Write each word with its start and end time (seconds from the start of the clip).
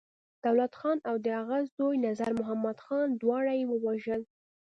دولت 0.45 0.73
خان 0.79 0.97
او 1.09 1.15
د 1.25 1.27
هغه 1.39 1.57
زوی 1.75 1.95
نظرمحمد 2.07 2.77
خان، 2.85 3.07
دواړه 3.21 3.51
يې 3.59 3.65
ووژل. 3.69 4.21